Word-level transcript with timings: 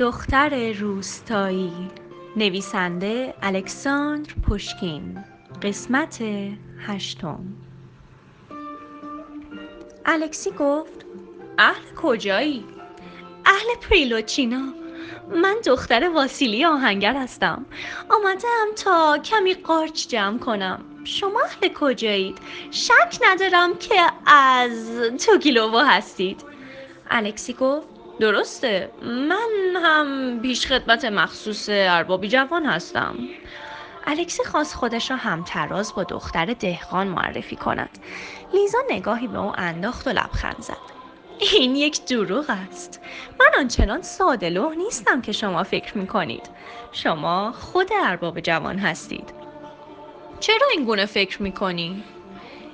دختر 0.00 0.72
روستایی. 0.72 1.72
نویسنده 2.36 3.34
الکساندر 3.42 4.32
پوشکین. 4.48 5.24
قسمت 5.62 6.22
هشتم. 6.86 7.40
الکسی 10.06 10.50
گفت 10.50 11.06
اهل 11.58 11.94
کجایی؟ 11.96 12.64
اهل 13.46 13.66
پریلوچینا 13.90 14.72
من 15.34 15.56
دختر 15.66 16.08
واسیلی 16.08 16.64
آهنگر 16.64 17.16
هستم. 17.16 17.66
آمدم 18.08 18.66
تا 18.76 19.18
کمی 19.18 19.54
قارچ 19.54 20.08
جمع 20.08 20.38
کنم. 20.38 20.84
شما 21.04 21.40
اهل 21.40 21.68
کجایید؟ 21.74 22.38
شک 22.70 23.18
ندارم 23.22 23.78
که 23.78 24.10
از 24.26 25.00
توگیلووا 25.26 25.84
هستید. 25.84 26.42
الکسی 27.10 27.52
گفت 27.52 27.89
درسته. 28.20 28.90
من 29.02 29.76
هم 29.82 30.40
پیش 30.42 30.66
خدمت 30.66 31.04
مخصوص 31.04 31.68
اربابی 31.72 32.28
جوان 32.28 32.66
هستم. 32.66 33.14
الکسی 34.06 34.44
خواست 34.44 34.74
خودش 34.74 35.10
را 35.10 35.16
همتراز 35.16 35.94
با 35.94 36.04
دختر 36.04 36.46
دهقان 36.46 37.06
معرفی 37.06 37.56
کند. 37.56 37.98
لیزا 38.54 38.78
نگاهی 38.90 39.26
به 39.26 39.38
او 39.38 39.52
انداخت 39.56 40.06
و 40.06 40.10
لبخند 40.10 40.60
زد. 40.60 40.76
این 41.40 41.76
یک 41.76 42.04
دروغ 42.04 42.44
است. 42.48 43.00
من 43.40 43.58
آنچنان 43.58 44.02
ساده 44.02 44.74
نیستم 44.76 45.20
که 45.20 45.32
شما 45.32 45.62
فکر 45.62 45.98
می 45.98 46.06
کنید 46.06 46.50
شما 46.92 47.52
خود 47.52 47.88
ارباب 48.04 48.40
جوان 48.40 48.78
هستید. 48.78 49.34
چرا 50.40 50.66
این 50.74 50.84
گونه 50.84 51.06
فکر 51.06 51.42
می 51.42 51.52
کنی؟ 51.52 52.04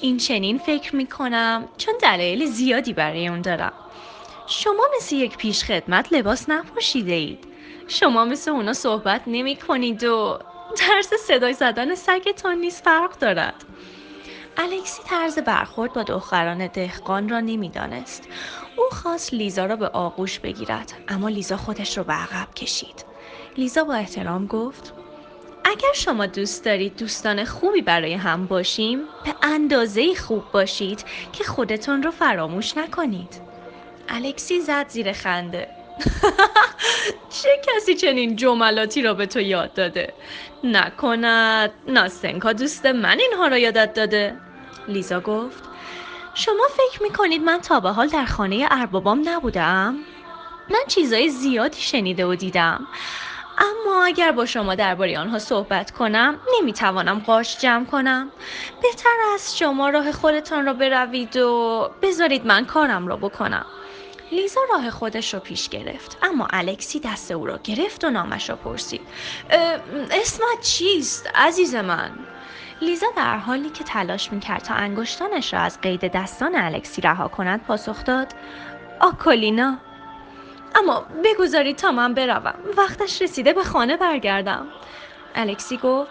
این 0.00 0.16
چنین 0.16 0.58
فکر 0.58 0.96
می 0.96 1.06
کنم 1.06 1.68
چون 1.76 1.94
دلایل 2.02 2.46
زیادی 2.46 2.92
برای 2.92 3.28
اون 3.28 3.40
دارم. 3.40 3.72
شما 4.52 4.82
مثل 4.96 5.16
یک 5.16 5.36
پیش 5.36 5.64
خدمت 5.64 6.12
لباس 6.12 6.48
نپوشیده 6.48 7.12
اید. 7.12 7.44
شما 7.88 8.24
مثل 8.24 8.50
اونا 8.50 8.72
صحبت 8.72 9.22
نمی 9.26 9.56
کنید 9.56 10.04
و 10.04 10.38
درس 10.78 11.14
صدای 11.28 11.54
زدن 11.54 11.94
سگتان 11.94 12.58
نیز 12.58 12.80
فرق 12.80 13.18
دارد. 13.18 13.54
الکسی 14.56 15.02
طرز 15.02 15.38
برخورد 15.38 15.92
با 15.92 16.02
دختران 16.02 16.66
دهقان 16.66 17.28
را 17.28 17.40
نمی‌دانست 17.40 18.28
او 18.76 18.84
خواست 18.92 19.34
لیزا 19.34 19.66
را 19.66 19.76
به 19.76 19.88
آغوش 19.88 20.38
بگیرد 20.38 20.92
اما 21.08 21.28
لیزا 21.28 21.56
خودش 21.56 21.98
را 21.98 22.04
به 22.04 22.12
عقب 22.12 22.54
کشید. 22.54 23.04
لیزا 23.56 23.84
با 23.84 23.94
احترام 23.94 24.46
گفت 24.46 24.92
اگر 25.64 25.92
شما 25.94 26.26
دوست 26.26 26.64
دارید 26.64 26.96
دوستان 26.96 27.44
خوبی 27.44 27.82
برای 27.82 28.14
هم 28.14 28.46
باشیم 28.46 28.98
به 29.24 29.34
اندازه 29.42 30.14
خوب 30.14 30.42
باشید 30.52 31.04
که 31.32 31.44
خودتون 31.44 32.02
رو 32.02 32.10
فراموش 32.10 32.76
نکنید. 32.76 33.49
الکسی 34.10 34.60
زد 34.60 34.88
زیر 34.88 35.12
خنده. 35.12 35.68
چه 37.42 37.48
کسی 37.66 37.94
چنین 37.94 38.36
جملاتی 38.36 39.02
را 39.02 39.14
به 39.14 39.26
تو 39.26 39.40
یاد 39.40 39.74
داده؟ 39.74 40.12
نکند. 40.64 41.70
ناستنکا 41.88 42.52
دوست 42.52 42.86
من 42.86 43.18
اینها 43.20 43.46
را 43.46 43.58
یادت 43.58 43.94
داده. 43.94 44.36
لیزا 44.88 45.20
گفت 45.20 45.64
شما 46.34 46.62
فکر 46.70 47.02
می 47.02 47.10
کنید 47.10 47.42
من 47.42 47.60
تا 47.60 47.80
به 47.80 47.90
حال 47.90 48.08
در 48.08 48.24
خانه 48.24 48.66
اربابام 48.70 49.28
نبودم؟ 49.28 49.96
من 50.70 50.80
چیزای 50.88 51.28
زیادی 51.28 51.80
شنیده 51.80 52.26
و 52.26 52.34
دیدم. 52.34 52.86
اما 53.60 54.04
اگر 54.04 54.32
با 54.32 54.46
شما 54.46 54.74
درباره 54.74 55.18
آنها 55.18 55.38
صحبت 55.38 55.90
کنم 55.90 56.38
نمی‌توانم 56.58 57.18
قاش 57.18 57.58
جمع 57.58 57.84
کنم. 57.84 58.30
بهتر 58.82 59.16
است 59.34 59.56
شما 59.56 59.88
راه 59.88 60.12
خودتان 60.12 60.66
را 60.66 60.72
بروید 60.72 61.36
و 61.36 61.90
بذارید 62.02 62.46
من 62.46 62.64
کارم 62.64 63.08
را 63.08 63.16
بکنم. 63.16 63.66
لیزا 64.32 64.60
راه 64.72 64.90
خودش 64.90 65.34
رو 65.34 65.40
پیش 65.40 65.68
گرفت 65.68 66.18
اما 66.22 66.48
الکسی 66.50 67.00
دست 67.00 67.30
او 67.30 67.46
را 67.46 67.58
گرفت 67.64 68.04
و 68.04 68.10
نامش 68.10 68.50
را 68.50 68.56
پرسید. 68.56 69.00
اسمت 70.10 70.60
چیست 70.62 71.30
عزیز 71.34 71.74
من؟ 71.74 72.10
لیزا 72.82 73.06
در 73.16 73.36
حالی 73.36 73.70
که 73.70 73.84
تلاش 73.84 74.32
می‌کرد 74.32 74.62
تا 74.62 74.74
انگشتانش 74.74 75.54
را 75.54 75.60
از 75.60 75.80
قید 75.80 76.12
دستان 76.12 76.54
الکسی 76.54 77.02
رها 77.02 77.28
کند 77.28 77.64
پاسخ 77.64 78.04
داد 78.04 78.28
آکولینا. 79.00 79.78
اما 80.74 81.06
بگذارید 81.24 81.76
تا 81.76 81.90
من 81.90 82.14
بروم. 82.14 82.54
وقتش 82.76 83.22
رسیده 83.22 83.52
به 83.52 83.64
خانه 83.64 83.96
برگردم. 83.96 84.66
الکسی 85.34 85.76
گفت 85.76 86.10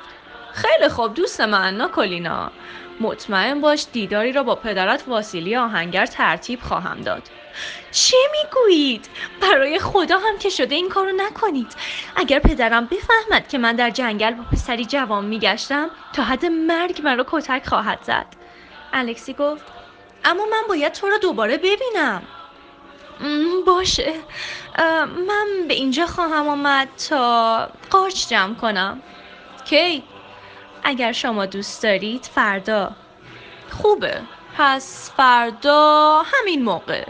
خیلی 0.53 0.89
خوب 0.89 1.13
دوست 1.13 1.41
من 1.41 1.77
ناکولینا 1.77 2.51
مطمئن 2.99 3.61
باش 3.61 3.85
دیداری 3.93 4.31
را 4.31 4.43
با 4.43 4.55
پدرت 4.55 5.03
واسیلی 5.07 5.55
آهنگر 5.55 6.05
ترتیب 6.05 6.61
خواهم 6.61 7.01
داد. 7.01 7.23
چه 7.91 8.17
می‌گویید؟ 8.31 9.09
برای 9.41 9.79
خدا 9.79 10.17
هم 10.17 10.37
که 10.37 10.49
شده 10.49 10.75
این 10.75 10.89
کارو 10.89 11.11
نکنید. 11.17 11.75
اگر 12.15 12.39
پدرم 12.39 12.85
بفهمد 12.85 13.47
که 13.47 13.57
من 13.57 13.75
در 13.75 13.89
جنگل 13.89 14.33
با 14.33 14.43
پسری 14.51 14.85
جوان 14.85 15.25
میگشتم 15.25 15.89
تا 16.13 16.23
حد 16.23 16.45
مرگ 16.45 17.01
مرا 17.03 17.25
کتک 17.31 17.67
خواهد 17.67 17.99
زد. 18.03 18.25
الکسی 18.93 19.33
گفت 19.33 19.63
اما 20.25 20.45
من 20.45 20.61
باید 20.69 20.93
تو 20.93 21.07
را 21.07 21.17
دوباره 21.17 21.57
ببینم. 21.57 22.21
باشه. 23.65 24.13
من 25.27 25.47
به 25.67 25.73
اینجا 25.73 26.07
خواهم 26.07 26.47
آمد 26.47 26.87
تا 27.09 27.69
قارچ 27.89 28.27
جمع 28.27 28.55
کنم. 28.55 29.01
کی؟ 29.65 30.03
اگر 30.83 31.11
شما 31.11 31.45
دوست 31.45 31.83
دارید 31.83 32.25
فردا. 32.25 32.91
خوبه. 33.71 34.21
پس 34.57 35.11
فردا 35.17 36.23
همین 36.25 36.63
موقع. 36.63 37.05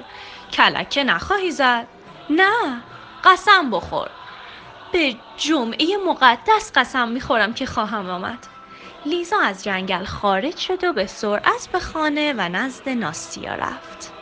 کلکه 0.53 1.03
نخواهی 1.03 1.51
زد. 1.51 1.87
نه 2.29 2.81
قسم 3.23 3.69
بخور. 3.71 4.09
به 4.91 5.15
جمعه 5.37 5.97
مقدس 6.07 6.71
قسم 6.75 7.07
می‌خورم 7.07 7.53
که 7.53 7.65
خواهم 7.65 8.09
آمد. 8.09 8.47
لیزا 9.05 9.39
از 9.39 9.63
جنگل 9.63 10.05
خارج 10.05 10.57
شد 10.57 10.83
و 10.83 10.93
به 10.93 11.05
سرعت 11.05 11.69
به 11.71 11.79
خانه 11.79 12.33
و 12.37 12.49
نزد 12.49 12.89
ناستیا 12.89 13.55
رفت. 13.55 14.18